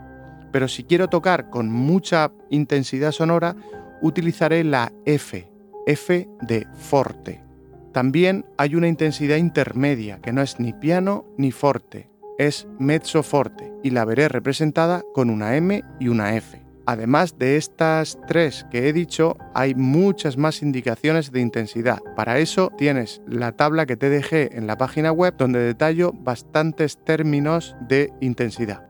Pero 0.52 0.68
si 0.68 0.84
quiero 0.84 1.10
tocar 1.10 1.50
con 1.50 1.72
mucha 1.72 2.32
intensidad 2.50 3.12
sonora, 3.12 3.56
utilizaré 4.02 4.64
la 4.64 4.92
F, 5.06 5.52
F 5.86 6.30
de 6.42 6.68
forte. 6.74 7.44
También 7.92 8.46
hay 8.58 8.76
una 8.76 8.88
intensidad 8.88 9.38
intermedia, 9.38 10.20
que 10.22 10.32
no 10.32 10.42
es 10.42 10.60
ni 10.60 10.74
piano 10.74 11.26
ni 11.38 11.52
forte, 11.52 12.10
es 12.38 12.68
mezzo 12.78 13.24
forte 13.24 13.74
y 13.84 13.90
la 13.90 14.06
veré 14.06 14.30
representada 14.30 15.04
con 15.14 15.30
una 15.30 15.56
M 15.56 15.84
y 16.00 16.08
una 16.08 16.36
F. 16.36 16.69
Además 16.90 17.38
de 17.38 17.56
estas 17.56 18.18
tres 18.28 18.66
que 18.72 18.90
he 18.90 18.94
dicho, 18.94 19.38
hay 19.54 19.76
muchas 19.76 20.38
más 20.38 20.64
indicaciones 20.64 21.32
de 21.32 21.40
intensidad. 21.40 22.00
Para 22.16 22.40
eso 22.40 22.72
tienes 22.80 23.22
la 23.28 23.52
tabla 23.52 23.86
que 23.86 23.96
te 23.96 24.10
dejé 24.10 24.58
en 24.58 24.66
la 24.66 24.76
página 24.76 25.12
web 25.12 25.36
donde 25.38 25.60
detallo 25.60 26.14
bastantes 26.16 26.98
términos 27.06 27.76
de 27.88 28.12
intensidad. 28.22 28.90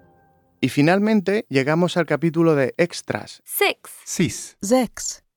Y 0.62 0.70
finalmente 0.70 1.46
llegamos 1.50 1.98
al 1.98 2.06
capítulo 2.06 2.56
de 2.56 2.74
extras. 2.78 3.42
Six. 4.06 4.56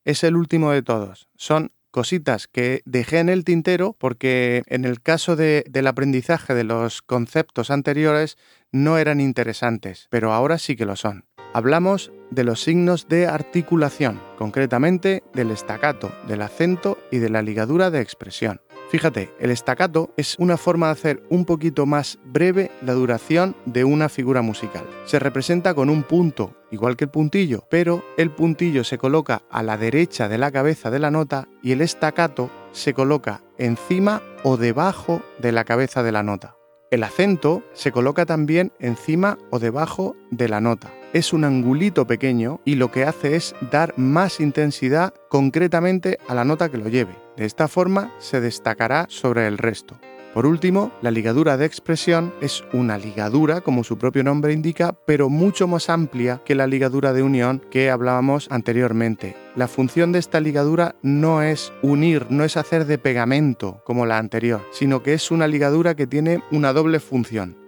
Es 0.04 0.22
el 0.22 0.36
último 0.36 0.70
de 0.70 0.82
todos. 0.82 1.28
Son 1.34 1.72
cositas 1.90 2.46
que 2.46 2.82
dejé 2.84 3.18
en 3.18 3.28
el 3.28 3.44
tintero 3.44 3.96
porque 3.98 4.62
en 4.66 4.84
el 4.84 5.02
caso 5.02 5.34
del 5.34 5.86
aprendizaje 5.88 6.54
de 6.54 6.62
los 6.62 7.02
conceptos 7.02 7.72
anteriores 7.72 8.38
no 8.70 8.98
eran 8.98 9.20
interesantes, 9.20 10.06
pero 10.10 10.32
ahora 10.32 10.58
sí 10.58 10.76
que 10.76 10.86
lo 10.86 10.94
son. 10.94 11.24
Hablamos 11.54 12.12
de 12.30 12.44
los 12.44 12.62
signos 12.62 13.08
de 13.08 13.26
articulación, 13.26 14.20
concretamente 14.38 15.22
del 15.34 15.50
estacato, 15.50 16.10
del 16.26 16.40
acento 16.40 16.96
y 17.10 17.18
de 17.18 17.28
la 17.28 17.42
ligadura 17.42 17.90
de 17.90 18.00
expresión. 18.00 18.62
Fíjate, 18.90 19.30
el 19.38 19.50
estacato 19.50 20.14
es 20.16 20.36
una 20.38 20.56
forma 20.56 20.86
de 20.86 20.92
hacer 20.92 21.22
un 21.28 21.44
poquito 21.44 21.84
más 21.84 22.18
breve 22.24 22.70
la 22.80 22.94
duración 22.94 23.54
de 23.66 23.84
una 23.84 24.08
figura 24.08 24.40
musical. 24.40 24.84
Se 25.04 25.18
representa 25.18 25.74
con 25.74 25.90
un 25.90 26.04
punto, 26.04 26.56
igual 26.70 26.96
que 26.96 27.04
el 27.04 27.10
puntillo, 27.10 27.64
pero 27.70 28.02
el 28.16 28.30
puntillo 28.30 28.82
se 28.82 28.96
coloca 28.98 29.42
a 29.50 29.62
la 29.62 29.76
derecha 29.76 30.28
de 30.28 30.38
la 30.38 30.50
cabeza 30.50 30.90
de 30.90 30.98
la 31.00 31.10
nota 31.10 31.48
y 31.62 31.72
el 31.72 31.82
estacato 31.82 32.50
se 32.72 32.94
coloca 32.94 33.42
encima 33.58 34.22
o 34.42 34.56
debajo 34.56 35.22
de 35.38 35.52
la 35.52 35.64
cabeza 35.64 36.02
de 36.02 36.12
la 36.12 36.22
nota. 36.22 36.56
El 36.92 37.04
acento 37.04 37.62
se 37.72 37.90
coloca 37.90 38.26
también 38.26 38.70
encima 38.78 39.38
o 39.48 39.58
debajo 39.58 40.14
de 40.30 40.50
la 40.50 40.60
nota. 40.60 40.92
Es 41.14 41.32
un 41.32 41.44
angulito 41.44 42.06
pequeño 42.06 42.60
y 42.66 42.74
lo 42.74 42.92
que 42.92 43.04
hace 43.04 43.34
es 43.34 43.54
dar 43.70 43.94
más 43.96 44.40
intensidad 44.40 45.14
concretamente 45.30 46.18
a 46.28 46.34
la 46.34 46.44
nota 46.44 46.68
que 46.68 46.76
lo 46.76 46.90
lleve. 46.90 47.16
De 47.34 47.46
esta 47.46 47.66
forma 47.66 48.12
se 48.18 48.42
destacará 48.42 49.06
sobre 49.08 49.46
el 49.46 49.56
resto. 49.56 49.98
Por 50.34 50.46
último, 50.46 50.92
la 51.02 51.10
ligadura 51.10 51.58
de 51.58 51.66
expresión 51.66 52.32
es 52.40 52.64
una 52.72 52.96
ligadura, 52.96 53.60
como 53.60 53.84
su 53.84 53.98
propio 53.98 54.24
nombre 54.24 54.54
indica, 54.54 54.94
pero 55.04 55.28
mucho 55.28 55.68
más 55.68 55.90
amplia 55.90 56.40
que 56.42 56.54
la 56.54 56.66
ligadura 56.66 57.12
de 57.12 57.22
unión 57.22 57.62
que 57.70 57.90
hablábamos 57.90 58.48
anteriormente. 58.50 59.36
La 59.56 59.68
función 59.68 60.10
de 60.10 60.18
esta 60.18 60.40
ligadura 60.40 60.96
no 61.02 61.42
es 61.42 61.70
unir, 61.82 62.26
no 62.30 62.44
es 62.44 62.56
hacer 62.56 62.86
de 62.86 62.96
pegamento 62.96 63.82
como 63.84 64.06
la 64.06 64.16
anterior, 64.16 64.62
sino 64.72 65.02
que 65.02 65.12
es 65.12 65.30
una 65.30 65.46
ligadura 65.46 65.94
que 65.94 66.06
tiene 66.06 66.42
una 66.50 66.72
doble 66.72 66.98
función. 66.98 67.58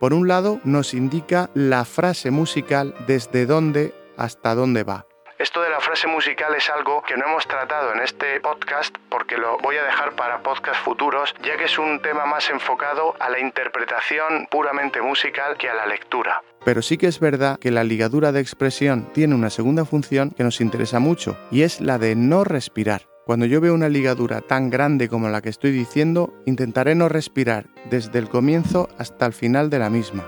Por 0.00 0.14
un 0.14 0.26
lado, 0.26 0.60
nos 0.64 0.94
indica 0.94 1.50
la 1.52 1.84
frase 1.84 2.30
musical 2.30 2.94
desde 3.06 3.44
dónde 3.44 3.92
hasta 4.16 4.54
dónde 4.54 4.82
va. 4.82 5.06
Esto 5.38 5.62
de 5.62 5.68
la 5.68 5.80
frase 5.80 6.06
musical 6.06 6.54
es 6.54 6.70
algo 6.70 7.02
que 7.02 7.16
no 7.16 7.26
hemos 7.26 7.48
tratado 7.48 7.92
en 7.92 8.00
este 8.00 8.38
podcast 8.38 8.96
porque 9.10 9.36
lo 9.36 9.58
voy 9.58 9.76
a 9.76 9.82
dejar 9.82 10.14
para 10.14 10.44
podcasts 10.44 10.80
futuros, 10.84 11.34
ya 11.42 11.56
que 11.56 11.64
es 11.64 11.76
un 11.76 12.00
tema 12.00 12.24
más 12.24 12.48
enfocado 12.50 13.16
a 13.18 13.28
la 13.30 13.40
interpretación 13.40 14.46
puramente 14.48 15.02
musical 15.02 15.56
que 15.58 15.68
a 15.68 15.74
la 15.74 15.86
lectura. 15.86 16.40
Pero 16.64 16.82
sí 16.82 16.98
que 16.98 17.08
es 17.08 17.18
verdad 17.18 17.58
que 17.58 17.72
la 17.72 17.82
ligadura 17.82 18.30
de 18.30 18.40
expresión 18.40 19.12
tiene 19.12 19.34
una 19.34 19.50
segunda 19.50 19.84
función 19.84 20.30
que 20.30 20.44
nos 20.44 20.60
interesa 20.60 21.00
mucho, 21.00 21.36
y 21.50 21.62
es 21.62 21.80
la 21.80 21.98
de 21.98 22.14
no 22.14 22.44
respirar. 22.44 23.02
Cuando 23.26 23.46
yo 23.46 23.60
veo 23.60 23.74
una 23.74 23.88
ligadura 23.88 24.40
tan 24.40 24.70
grande 24.70 25.08
como 25.08 25.28
la 25.28 25.42
que 25.42 25.48
estoy 25.48 25.72
diciendo, 25.72 26.32
intentaré 26.46 26.94
no 26.94 27.08
respirar 27.08 27.66
desde 27.86 28.20
el 28.20 28.28
comienzo 28.28 28.88
hasta 28.98 29.26
el 29.26 29.32
final 29.32 29.68
de 29.68 29.80
la 29.80 29.90
misma. 29.90 30.24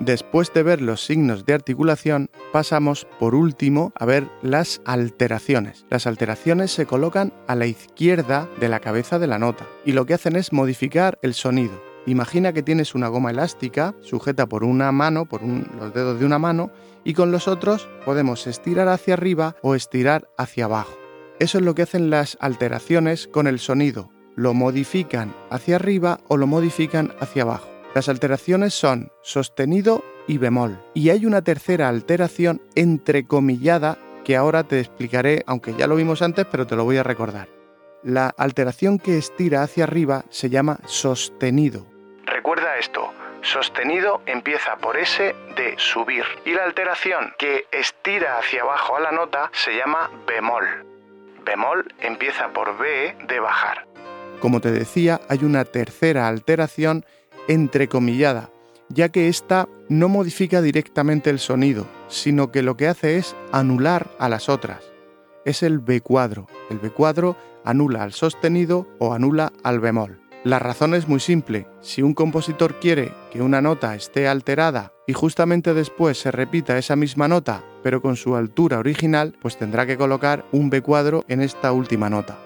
Después 0.00 0.52
de 0.54 0.62
ver 0.62 0.80
los 0.80 1.04
signos 1.04 1.44
de 1.44 1.54
articulación, 1.54 2.30
pasamos 2.52 3.06
por 3.18 3.34
último 3.34 3.92
a 3.96 4.04
ver 4.04 4.28
las 4.42 4.80
alteraciones. 4.84 5.86
Las 5.90 6.06
alteraciones 6.06 6.70
se 6.70 6.86
colocan 6.86 7.32
a 7.48 7.56
la 7.56 7.66
izquierda 7.66 8.48
de 8.60 8.68
la 8.68 8.78
cabeza 8.78 9.18
de 9.18 9.26
la 9.26 9.40
nota 9.40 9.66
y 9.84 9.92
lo 9.92 10.06
que 10.06 10.14
hacen 10.14 10.36
es 10.36 10.52
modificar 10.52 11.18
el 11.22 11.34
sonido. 11.34 11.82
Imagina 12.06 12.52
que 12.52 12.62
tienes 12.62 12.94
una 12.94 13.08
goma 13.08 13.32
elástica 13.32 13.94
sujeta 14.00 14.46
por 14.46 14.62
una 14.62 14.92
mano, 14.92 15.26
por 15.26 15.42
los 15.42 15.92
dedos 15.92 16.18
de 16.20 16.24
una 16.24 16.38
mano, 16.38 16.70
y 17.04 17.12
con 17.14 17.32
los 17.32 17.48
otros 17.48 17.88
podemos 18.04 18.46
estirar 18.46 18.88
hacia 18.88 19.14
arriba 19.14 19.56
o 19.62 19.74
estirar 19.74 20.30
hacia 20.38 20.66
abajo. 20.66 20.96
Eso 21.40 21.58
es 21.58 21.64
lo 21.64 21.74
que 21.74 21.82
hacen 21.82 22.08
las 22.08 22.38
alteraciones 22.40 23.26
con 23.26 23.46
el 23.46 23.58
sonido. 23.58 24.10
Lo 24.36 24.54
modifican 24.54 25.34
hacia 25.50 25.76
arriba 25.76 26.20
o 26.28 26.36
lo 26.36 26.46
modifican 26.46 27.12
hacia 27.20 27.42
abajo. 27.42 27.77
Las 27.98 28.08
alteraciones 28.08 28.74
son 28.74 29.10
sostenido 29.22 30.04
y 30.28 30.38
bemol. 30.38 30.80
Y 30.94 31.10
hay 31.10 31.26
una 31.26 31.42
tercera 31.42 31.88
alteración 31.88 32.62
entrecomillada 32.76 33.98
que 34.24 34.36
ahora 34.36 34.62
te 34.62 34.78
explicaré, 34.78 35.42
aunque 35.48 35.74
ya 35.74 35.88
lo 35.88 35.96
vimos 35.96 36.22
antes, 36.22 36.46
pero 36.48 36.64
te 36.64 36.76
lo 36.76 36.84
voy 36.84 36.98
a 36.98 37.02
recordar. 37.02 37.48
La 38.04 38.28
alteración 38.38 39.00
que 39.00 39.18
estira 39.18 39.64
hacia 39.64 39.82
arriba 39.82 40.24
se 40.30 40.48
llama 40.48 40.78
sostenido. 40.86 41.88
Recuerda 42.24 42.78
esto, 42.78 43.12
sostenido 43.42 44.22
empieza 44.26 44.76
por 44.76 44.96
S 44.96 45.34
de 45.56 45.74
subir 45.76 46.22
y 46.44 46.52
la 46.52 46.66
alteración 46.66 47.32
que 47.36 47.66
estira 47.72 48.38
hacia 48.38 48.62
abajo 48.62 48.96
a 48.96 49.00
la 49.00 49.10
nota 49.10 49.50
se 49.52 49.76
llama 49.76 50.08
bemol. 50.24 50.86
Bemol 51.44 51.92
empieza 51.98 52.46
por 52.52 52.78
B 52.78 53.16
de 53.26 53.40
bajar. 53.40 53.88
Como 54.38 54.60
te 54.60 54.70
decía, 54.70 55.20
hay 55.28 55.40
una 55.42 55.64
tercera 55.64 56.28
alteración 56.28 57.04
entrecomillada. 57.48 58.50
ya 58.90 59.10
que 59.10 59.28
ésta 59.28 59.68
no 59.88 60.08
modifica 60.08 60.62
directamente 60.62 61.30
el 61.30 61.38
sonido, 61.38 61.86
sino 62.08 62.50
que 62.50 62.62
lo 62.62 62.76
que 62.76 62.88
hace 62.88 63.18
es 63.18 63.36
anular 63.52 64.10
a 64.18 64.28
las 64.28 64.48
otras. 64.48 64.82
Es 65.44 65.62
el 65.62 65.78
B 65.78 66.00
cuadro. 66.00 66.46
El 66.70 66.78
B 66.78 66.90
cuadro 66.90 67.36
anula 67.64 68.02
al 68.02 68.12
sostenido 68.12 68.86
o 68.98 69.12
anula 69.12 69.52
al 69.62 69.80
bemol. 69.80 70.20
La 70.44 70.58
razón 70.58 70.94
es 70.94 71.08
muy 71.08 71.20
simple. 71.20 71.66
Si 71.80 72.00
un 72.00 72.14
compositor 72.14 72.78
quiere 72.80 73.12
que 73.30 73.42
una 73.42 73.60
nota 73.60 73.94
esté 73.94 74.28
alterada 74.28 74.92
y 75.06 75.12
justamente 75.12 75.74
después 75.74 76.18
se 76.18 76.30
repita 76.30 76.78
esa 76.78 76.96
misma 76.96 77.28
nota, 77.28 77.64
pero 77.82 78.00
con 78.00 78.16
su 78.16 78.36
altura 78.36 78.78
original, 78.78 79.36
pues 79.42 79.58
tendrá 79.58 79.84
que 79.84 79.98
colocar 79.98 80.46
un 80.52 80.70
B 80.70 80.80
cuadro 80.80 81.24
en 81.28 81.40
esta 81.40 81.72
última 81.72 82.08
nota. 82.08 82.38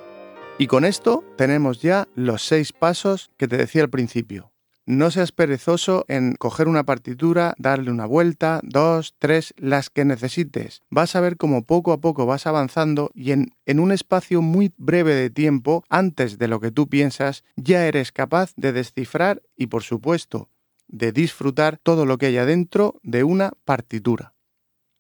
Y 0.59 0.67
con 0.67 0.85
esto 0.85 1.23
tenemos 1.37 1.83
ya 1.83 2.09
los 2.15 2.43
seis 2.43 2.73
pasos 2.73 3.31
que 3.37 3.49
te 3.49 3.57
decía 3.57 3.83
al 3.83 3.91
principio. 3.91 4.52
No 4.85 5.13
seas 5.13 5.31
perezoso 5.31 6.05
en 6.09 6.35
coger 6.35 6.67
una 6.67 6.83
partitura, 6.83 7.55
darle 7.57 7.93
una 7.93 8.05
vuelta, 8.05 8.61
dos, 8.65 9.15
tres, 9.21 9.55
las 9.57 9.91
que 9.91 10.05
necesites. 10.05 10.83
Vas 10.91 11.15
a 11.15 11.21
ver 11.21 11.37
cómo 11.37 11.63
poco 11.63 11.93
a 11.93 12.01
poco 12.01 12.27
vas 12.27 12.49
avanzando 12.49 13.13
y 13.15 13.31
en, 13.31 13.53
un 13.79 13.93
espacio 13.93 14.43
muy 14.43 14.73
breve 14.77 15.15
de 15.15 15.31
tiempo, 15.31 15.85
antes 15.89 16.37
de 16.37 16.49
lo 16.49 16.59
que 16.59 16.73
tú 16.73 16.89
piensas, 16.89 17.45
ya 17.55 17.87
eres 17.87 18.11
capaz 18.11 18.55
de 18.57 18.73
descifrar 18.73 19.43
y, 19.57 19.69
por 19.69 19.85
supuesto, 19.85 20.49
de 20.89 21.13
disfrutar 21.13 21.79
todo 21.79 22.05
lo 22.05 22.19
que 22.19 22.27
hay 22.27 22.39
adentro 22.39 22.99
de 23.05 23.23
una 23.23 23.53
partitura. 23.65 24.35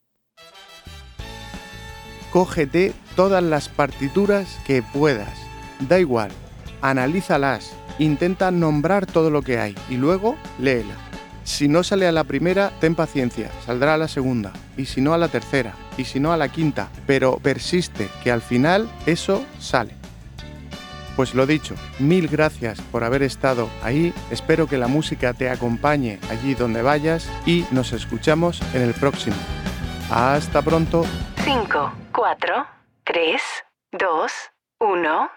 Cógete 2.38 2.92
todas 3.16 3.42
las 3.42 3.68
partituras 3.68 4.61
que 4.64 4.80
puedas. 4.80 5.37
Da 5.80 5.99
igual, 5.99 6.30
analízalas, 6.80 7.73
intenta 7.99 8.52
nombrar 8.52 9.07
todo 9.07 9.28
lo 9.28 9.42
que 9.42 9.59
hay 9.59 9.75
y 9.90 9.97
luego 9.97 10.37
léela. 10.61 10.95
Si 11.42 11.66
no 11.66 11.83
sale 11.83 12.07
a 12.07 12.12
la 12.12 12.23
primera, 12.23 12.71
ten 12.78 12.95
paciencia, 12.95 13.50
saldrá 13.66 13.95
a 13.95 13.99
la 13.99 14.07
segunda, 14.07 14.52
y 14.76 14.85
si 14.85 15.00
no 15.00 15.14
a 15.14 15.18
la 15.18 15.26
tercera, 15.26 15.75
y 15.97 16.04
si 16.04 16.21
no 16.21 16.33
a 16.33 16.37
la 16.37 16.49
quinta, 16.49 16.90
pero 17.09 17.38
persiste, 17.38 18.09
que 18.23 18.30
al 18.30 18.40
final 18.40 18.88
eso 19.04 19.45
sale. 19.59 19.97
Pues 21.16 21.35
lo 21.35 21.45
dicho, 21.45 21.75
mil 21.99 22.28
gracias 22.28 22.80
por 22.92 23.02
haber 23.02 23.25
estado 23.25 23.68
ahí, 23.83 24.14
espero 24.30 24.68
que 24.68 24.78
la 24.78 24.87
música 24.87 25.35
te 25.35 25.50
acompañe 25.50 26.21
allí 26.30 26.54
donde 26.54 26.82
vayas 26.82 27.28
y 27.47 27.65
nos 27.73 27.93
escuchamos 27.93 28.62
en 28.75 28.82
el 28.82 28.95
próximo. 28.95 29.34
Hasta 30.08 30.62
pronto. 30.62 31.04
5, 31.45 31.93
4, 32.19 32.67
3, 33.04 33.39
2, 33.93 34.28
1. 34.81 35.31